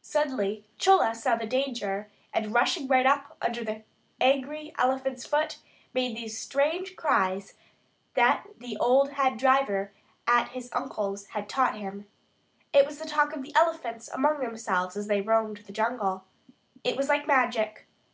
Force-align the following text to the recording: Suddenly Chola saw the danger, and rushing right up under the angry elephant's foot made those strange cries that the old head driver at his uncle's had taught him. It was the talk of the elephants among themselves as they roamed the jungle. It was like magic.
Suddenly 0.00 0.64
Chola 0.78 1.14
saw 1.14 1.36
the 1.36 1.44
danger, 1.44 2.10
and 2.32 2.54
rushing 2.54 2.88
right 2.88 3.04
up 3.04 3.36
under 3.42 3.62
the 3.62 3.82
angry 4.18 4.72
elephant's 4.78 5.26
foot 5.26 5.58
made 5.92 6.16
those 6.16 6.38
strange 6.38 6.96
cries 6.96 7.52
that 8.14 8.46
the 8.56 8.78
old 8.78 9.10
head 9.10 9.36
driver 9.36 9.92
at 10.26 10.48
his 10.52 10.70
uncle's 10.72 11.26
had 11.26 11.50
taught 11.50 11.76
him. 11.76 12.06
It 12.72 12.86
was 12.86 12.98
the 12.98 13.06
talk 13.06 13.36
of 13.36 13.42
the 13.42 13.54
elephants 13.54 14.08
among 14.08 14.40
themselves 14.40 14.96
as 14.96 15.06
they 15.06 15.20
roamed 15.20 15.58
the 15.66 15.72
jungle. 15.74 16.24
It 16.82 16.96
was 16.96 17.10
like 17.10 17.26
magic. 17.26 17.86